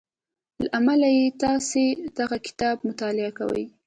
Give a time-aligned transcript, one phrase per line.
[0.61, 1.83] له امله یې تاسې
[2.17, 3.63] دغه کتاب مطالعه کوئ